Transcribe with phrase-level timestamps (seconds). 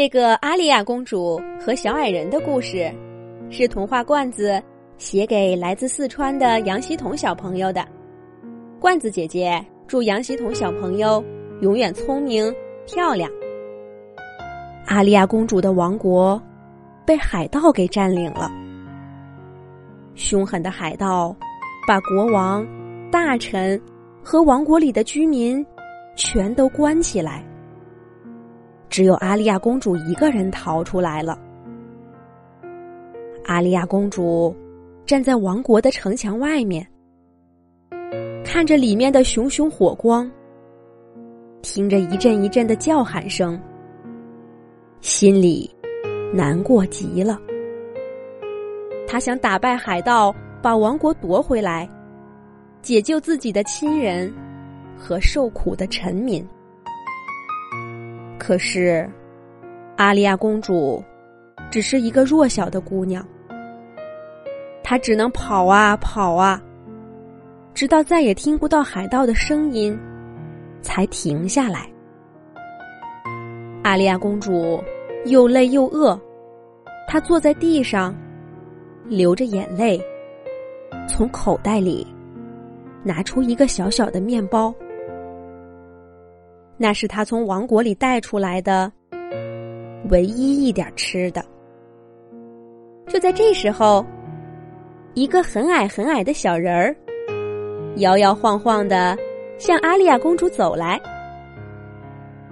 [0.00, 2.88] 这个阿丽亚公主和小矮人的故事，
[3.50, 4.62] 是童话罐子
[4.96, 7.84] 写给来自四川的杨希彤小朋友的。
[8.78, 11.20] 罐子姐姐祝杨希彤小朋友
[11.62, 12.54] 永远聪明
[12.86, 13.28] 漂亮。
[14.86, 16.40] 阿丽亚公主的王国
[17.04, 18.48] 被海盗给占领了，
[20.14, 21.34] 凶狠的海盗
[21.88, 22.64] 把国王、
[23.10, 23.82] 大臣
[24.22, 25.66] 和王国里的居民
[26.14, 27.42] 全都关起来。
[28.88, 31.38] 只有阿丽亚公主一个人逃出来了。
[33.44, 34.54] 阿丽亚公主
[35.06, 36.86] 站在王国的城墙外面，
[38.44, 40.30] 看着里面的熊熊火光，
[41.62, 43.58] 听着一阵一阵的叫喊声，
[45.00, 45.70] 心里
[46.34, 47.38] 难过极了。
[49.06, 51.88] 她想打败海盗，把王国夺回来，
[52.82, 54.30] 解救自己的亲人
[54.96, 56.46] 和受苦的臣民。
[58.48, 59.06] 可是，
[59.96, 61.04] 阿丽亚公主
[61.70, 63.22] 只是一个弱小的姑娘，
[64.82, 66.58] 她只能跑啊跑啊，
[67.74, 69.94] 直到再也听不到海盗的声音，
[70.80, 71.92] 才停下来。
[73.82, 74.82] 阿丽亚公主
[75.26, 76.18] 又累又饿，
[77.06, 78.16] 她坐在地上，
[79.04, 80.02] 流着眼泪，
[81.06, 82.06] 从口袋里
[83.02, 84.74] 拿出一个小小的面包。
[86.78, 88.90] 那是他从王国里带出来的
[90.10, 91.44] 唯一一点吃的。
[93.08, 94.06] 就在这时候，
[95.14, 96.96] 一个很矮很矮的小人儿
[97.96, 99.18] 摇摇晃晃的
[99.58, 101.00] 向阿丽亚公主走来。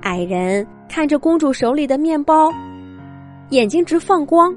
[0.00, 2.50] 矮人看着公主手里的面包，
[3.50, 4.52] 眼睛直放光。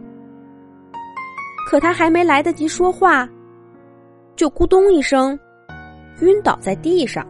[1.67, 3.29] 可他还没来得及说话，
[4.35, 5.37] 就咕咚一声
[6.21, 7.23] 晕倒在地上。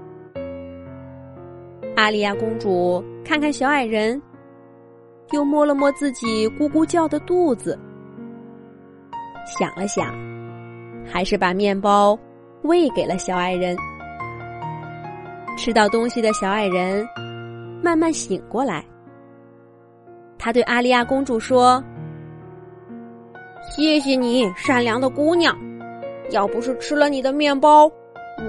[2.00, 4.20] 阿丽亚公主看看小矮人，
[5.32, 7.78] 又摸了摸自己咕咕叫的肚子，
[9.46, 10.16] 想了想，
[11.06, 12.18] 还是把面包
[12.62, 13.76] 喂给了小矮人。
[15.58, 17.06] 吃到东西的小矮人
[17.84, 18.82] 慢慢醒过来，
[20.38, 21.84] 他对阿丽亚公主说
[23.76, 25.54] ：“谢谢你，善良的姑娘，
[26.32, 27.92] 要不是吃了你的面包，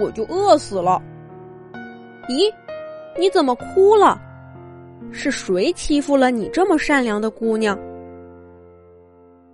[0.00, 1.03] 我就饿死了。”
[2.31, 2.49] 咦？
[3.19, 4.21] 你怎么哭了？
[5.12, 7.76] 是谁欺负了你这么善良的姑娘？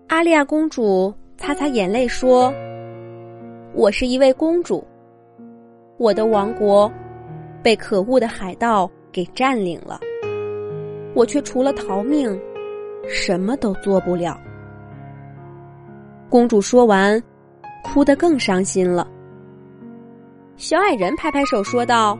[0.08, 2.52] 阿丽亚公主擦擦眼泪说
[3.72, 4.86] ：“我是一位公主，
[5.96, 6.92] 我的王国
[7.62, 9.98] 被可恶的海盗给占领了，
[11.14, 12.38] 我却除了逃命，
[13.08, 14.38] 什么都做不了。”
[16.28, 17.22] 公主说完，
[17.82, 19.08] 哭得更伤心了。
[20.56, 22.18] 小矮人拍拍手说道。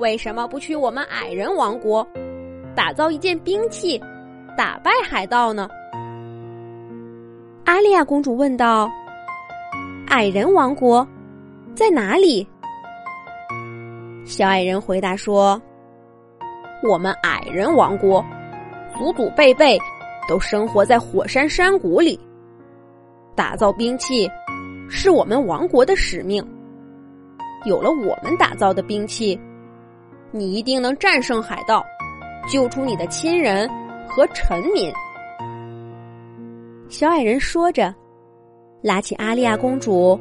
[0.00, 2.06] 为什么不去我们矮人王国，
[2.74, 4.02] 打造一件兵器，
[4.56, 5.68] 打败海盗呢？
[7.66, 8.90] 阿丽亚公主问道。
[10.08, 11.06] 矮人王国
[11.74, 12.48] 在哪里？
[14.24, 15.60] 小矮人回答说
[16.82, 18.24] ：“我们矮人王国，
[18.96, 19.78] 祖祖辈辈
[20.26, 22.18] 都生活在火山山谷里，
[23.36, 24.28] 打造兵器
[24.88, 26.42] 是我们王国的使命。
[27.66, 29.38] 有了我们打造的兵器。”
[30.32, 31.84] 你一定能战胜海盗，
[32.48, 33.68] 救出你的亲人
[34.06, 34.92] 和臣民。
[36.88, 37.92] 小矮人说着，
[38.80, 40.18] 拉起阿丽亚公主，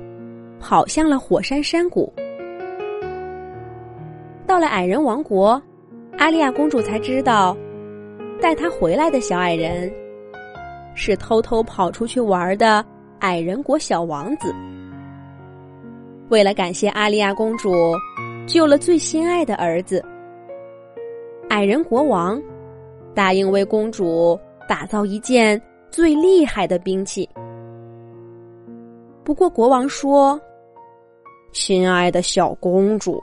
[0.59, 2.11] 跑向了火山山谷。
[4.47, 5.61] 到了矮人王国，
[6.17, 7.55] 阿丽亚公主才知道，
[8.41, 9.91] 带她回来的小矮人
[10.95, 12.83] 是偷偷跑出去玩的
[13.19, 14.51] 矮人国小王子。
[16.29, 17.71] 为了感谢阿丽亚公主。
[18.49, 20.03] 救了最心爱的儿子，
[21.49, 22.41] 矮人国王
[23.13, 24.37] 答应为公主
[24.67, 25.61] 打造一件
[25.91, 27.29] 最厉害的兵器。
[29.23, 30.41] 不过国王说
[31.53, 33.21] ：“亲爱的小公主，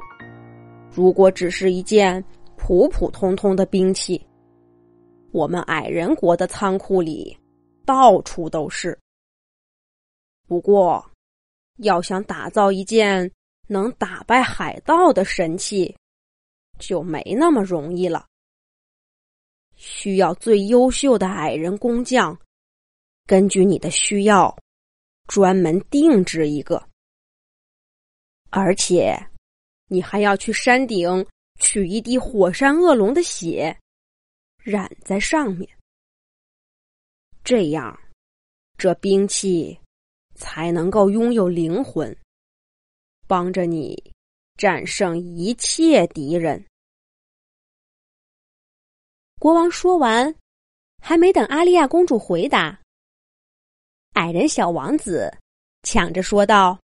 [0.94, 2.24] 如果只是一件
[2.56, 4.24] 普普通通的兵器，
[5.32, 7.36] 我们矮人国的仓库里
[7.84, 8.96] 到处都是。
[10.46, 11.04] 不过，
[11.78, 13.28] 要想打造一件……”
[13.66, 15.96] 能打败海盗的神器，
[16.78, 18.26] 就没那么容易了。
[19.74, 22.38] 需要最优秀的矮人工匠，
[23.26, 24.56] 根据你的需要，
[25.26, 26.88] 专门定制一个。
[28.50, 29.14] 而且，
[29.88, 31.26] 你还要去山顶
[31.60, 33.76] 取一滴火山恶龙的血，
[34.62, 35.68] 染在上面。
[37.44, 37.98] 这样，
[38.78, 39.78] 这兵器
[40.34, 42.16] 才能够拥有灵魂。
[43.26, 44.12] 帮着你
[44.56, 46.64] 战胜一切敌人。
[49.38, 50.34] 国王说完，
[51.02, 52.80] 还没等阿丽亚公主回答，
[54.14, 55.30] 矮人小王子
[55.82, 56.80] 抢着说道：“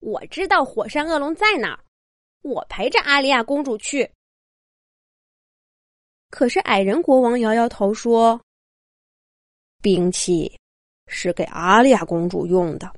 [0.00, 1.84] 我知道火山恶龙在哪儿，
[2.42, 4.10] 我陪着阿丽亚公主去。”
[6.30, 8.38] 可是矮人国王摇摇头说
[9.80, 10.58] ：“兵器
[11.06, 12.92] 是给阿丽亚公主用的，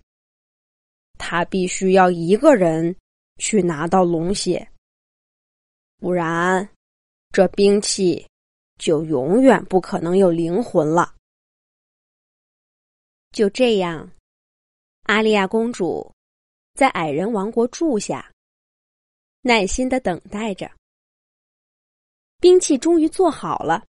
[1.20, 2.96] 他必须要一个人
[3.36, 4.66] 去拿到龙血，
[5.98, 6.68] 不然
[7.30, 8.26] 这兵器。”
[8.80, 11.14] 就永远不可能有灵魂了。
[13.30, 14.10] 就这样，
[15.02, 16.10] 阿丽亚公主
[16.72, 18.32] 在矮人王国住下，
[19.42, 20.72] 耐心的等待着。
[22.40, 23.84] 兵器终于做好了，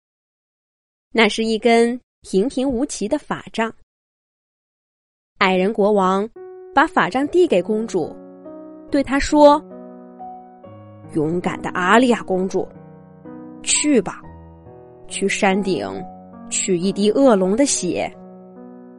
[1.10, 3.72] 那是一根平平无奇的法杖。
[5.38, 6.28] 矮人国王
[6.74, 8.14] 把法杖递给公主，
[8.90, 9.62] 对她说
[11.14, 12.66] ：“勇敢的阿丽亚公主，
[13.62, 14.20] 去吧。”
[15.08, 15.88] 去山顶
[16.48, 18.08] 取一滴恶龙的血，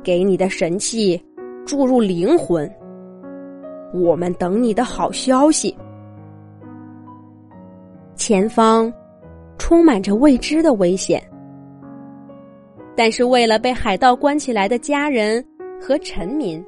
[0.04, 1.18] 给你的神器
[1.66, 2.70] 注入灵魂。
[3.94, 5.74] 我们等你的好消息。
[8.18, 8.92] 前方
[9.58, 11.24] 充满着未知的危险，
[12.94, 15.42] 但是为了被海盗关起来的家人
[15.82, 16.62] 和臣民，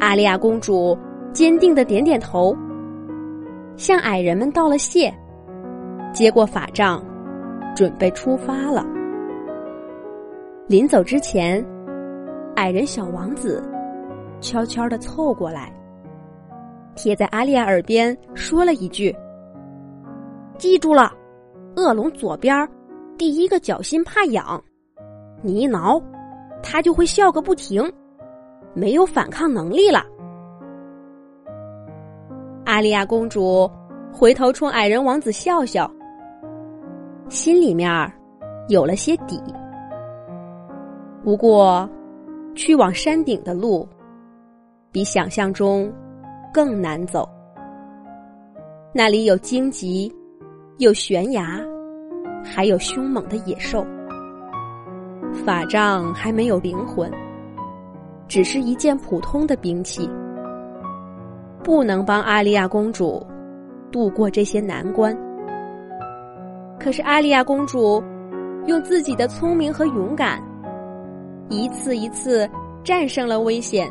[0.00, 0.96] 阿丽亚公主
[1.32, 2.56] 坚定的点点头，
[3.76, 5.12] 向矮人们道了谢，
[6.12, 7.02] 接过法杖。
[7.76, 8.84] 准备出发了。
[10.66, 11.64] 临走之前，
[12.56, 13.62] 矮人小王子
[14.40, 15.72] 悄悄的凑过来，
[16.96, 19.14] 贴在阿丽亚耳边说了一句
[20.58, 21.12] ：“记住了，
[21.76, 22.68] 恶龙左边
[23.16, 24.60] 第一个脚心怕痒，
[25.40, 26.02] 你一挠，
[26.60, 27.88] 它就会笑个不停，
[28.78, 30.04] 没有反抗能力了。”
[32.64, 33.70] 阿丽亚公主
[34.12, 35.90] 回头冲矮人王子笑笑。
[37.28, 38.10] 心里面
[38.68, 39.38] 有了些底，
[41.22, 41.86] 不过
[42.54, 43.86] 去往山顶的路
[44.90, 45.92] 比想象中
[46.54, 47.28] 更难走。
[48.94, 50.10] 那里有荆棘，
[50.78, 51.60] 有悬崖，
[52.42, 53.86] 还有凶猛的野兽。
[55.44, 57.12] 法杖还没有灵魂，
[58.28, 60.08] 只是一件普通的兵器，
[61.64, 63.26] 不能帮阿丽亚公主
[63.90, 65.16] 度过这些难关。
[66.78, 68.02] 可是，阿丽亚公主
[68.66, 70.42] 用自己的聪明和勇敢，
[71.48, 72.48] 一次一次
[72.84, 73.90] 战胜了危险，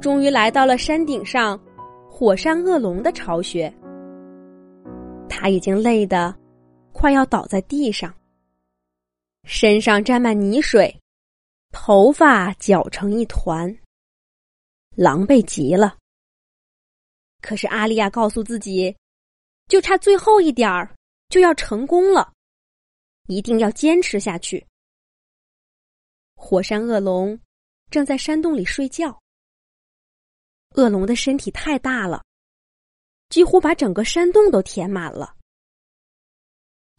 [0.00, 1.60] 终于来到了山顶上
[2.10, 3.72] 火山恶龙的巢穴。
[5.28, 6.34] 她已经累得
[6.92, 8.12] 快要倒在地上，
[9.44, 10.92] 身上沾满泥水，
[11.78, 13.68] 头发搅成一团，
[14.96, 15.98] 狼狈极了。
[17.42, 18.96] 可是，阿丽亚告诉自己，
[19.68, 20.96] 就差最后一点儿。
[21.28, 22.32] 就要成功了，
[23.26, 24.66] 一定要坚持下去。
[26.34, 27.38] 火山恶龙
[27.90, 29.20] 正在山洞里睡觉。
[30.76, 32.24] 恶龙的身体太大了，
[33.28, 35.36] 几乎把整个山洞都填满了。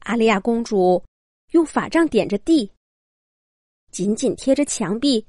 [0.01, 1.03] 阿丽亚公主
[1.51, 2.71] 用法杖点着地，
[3.97, 5.25] 紧紧贴着墙壁，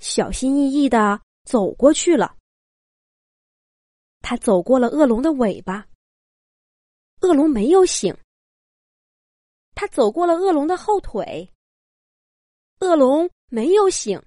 [0.00, 2.36] 小心翼翼的走过去了。
[4.18, 5.86] 他走过了恶龙的尾巴。
[7.20, 8.12] 恶龙没有醒，
[9.76, 11.48] 他走过了恶龙的后腿。
[12.80, 14.20] 恶龙没有醒，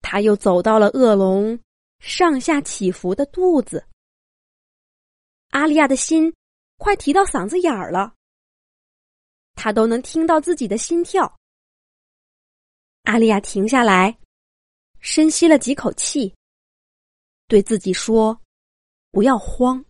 [0.00, 1.60] 他又走到了恶龙
[1.98, 3.86] 上下起伏的肚子。
[5.50, 6.34] 阿丽亚的心
[6.78, 8.14] 快提到嗓子眼儿了，
[9.54, 11.38] 他都能听到自己的心跳。
[13.02, 14.16] 阿丽亚停下来，
[15.00, 16.34] 深吸了几口气，
[17.48, 18.40] 对自己说
[19.10, 19.84] ：“不要慌。”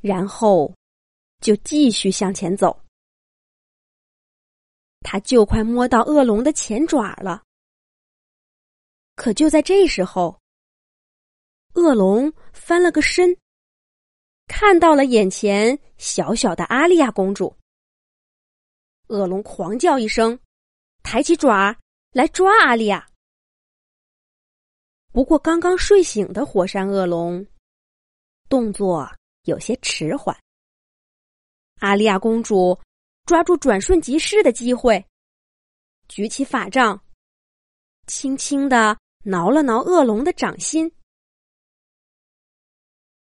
[0.00, 0.72] 然后，
[1.40, 2.84] 就继续向前走。
[5.00, 7.42] 他就快摸到恶龙的前爪了。
[9.16, 10.40] 可就在这时候，
[11.74, 13.36] 恶龙翻了个身，
[14.46, 17.56] 看到了眼前小小的阿丽亚公主。
[19.08, 20.38] 恶龙狂叫一声，
[21.02, 21.76] 抬起爪
[22.12, 23.08] 来抓阿丽亚。
[25.12, 27.46] 不过，刚刚睡醒的火山恶龙
[28.48, 29.10] 动作。
[29.44, 30.38] 有些迟缓。
[31.80, 32.78] 阿丽亚公主
[33.24, 35.02] 抓住转瞬即逝的机会，
[36.06, 37.02] 举起法杖，
[38.06, 40.92] 轻轻的挠了挠恶龙的掌心。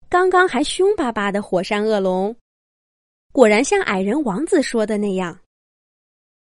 [0.10, 2.36] 刚刚还凶巴巴的火山恶龙，
[3.32, 5.40] 果然像矮人王子说的那样，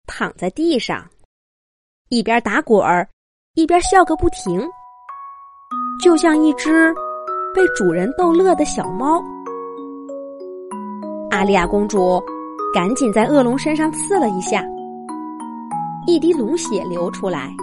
[0.10, 1.06] 躺在地上，
[2.10, 3.08] 一边打滚儿，
[3.54, 4.68] 一边笑个不停，
[6.04, 6.92] 就像一只
[7.54, 9.24] 被主人逗乐的小猫。
[11.30, 12.20] 阿丽亚公主
[12.74, 14.66] 赶紧在恶龙身上刺了一下，
[16.08, 17.56] 一滴龙血流出来，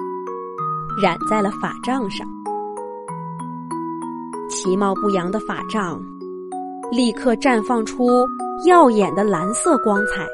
[1.03, 2.25] 染在了法杖上。
[4.49, 6.01] 其貌不扬的法杖
[6.93, 8.25] 立刻绽放出
[8.65, 10.25] 耀眼的蓝色光彩，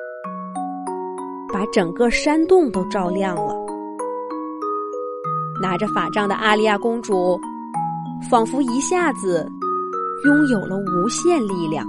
[1.53, 3.55] 把整个山洞都照亮了。
[5.61, 7.39] 拿着法杖的阿丽亚公主，
[8.31, 9.47] 仿佛一下子
[10.25, 11.87] 拥有了无限力量。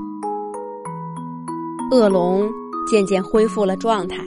[1.91, 2.50] 恶龙
[2.88, 4.17] 渐渐恢复了状态，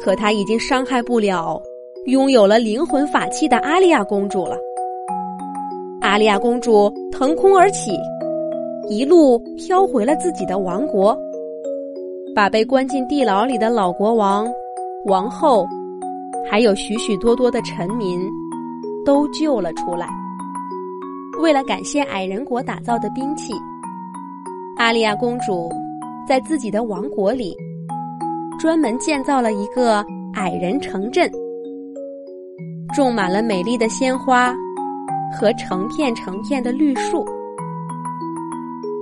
[0.00, 1.60] 可他已经伤害不了
[2.06, 4.56] 拥有了灵魂法器的阿丽亚公主了。
[6.00, 7.98] 阿丽亚公主腾空而起，
[8.88, 11.18] 一路飘回了自己的王国，
[12.36, 14.46] 把被关进地牢里的老国王、
[15.06, 15.66] 王后。
[16.48, 18.20] 还有许许多多的臣民，
[19.06, 20.06] 都救了出来。
[21.40, 23.54] 为了感谢矮人国打造的兵器，
[24.76, 25.68] 阿丽亚公主
[26.28, 27.56] 在自己的王国里
[28.60, 31.28] 专门建造了一个矮人城镇，
[32.94, 34.54] 种满了美丽的鲜花
[35.36, 37.26] 和成片成片的绿树。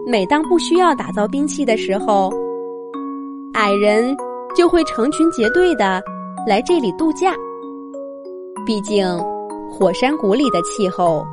[0.06, 2.32] 每当不需要打造兵器的时候，
[3.54, 4.14] 矮人
[4.56, 6.02] 就会成群结队的。
[6.46, 7.34] 来这里度假。
[8.66, 9.06] 毕竟，
[9.70, 11.24] 火山谷里的气候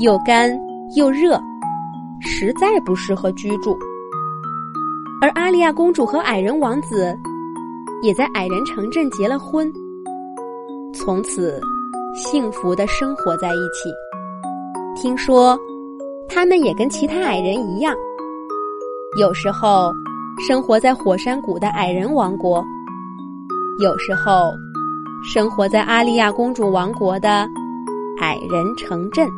[0.00, 0.50] 又干
[0.96, 1.40] 又热，
[2.20, 3.78] 实在不适合居住。
[5.22, 7.16] 而阿丽亚公主和矮人王子
[8.02, 9.72] 也在矮人城镇结了婚，
[10.92, 11.60] 从此
[12.12, 13.88] 幸福的生活在一起。
[15.00, 15.56] 听说，
[16.28, 17.94] 他们也跟其他矮人一样，
[19.16, 19.92] 有时候
[20.38, 22.64] 生活在火山谷的矮人王国。
[23.82, 24.52] 有时候，
[25.24, 27.46] 生活在阿利亚公主王国的
[28.20, 29.28] 矮人城镇。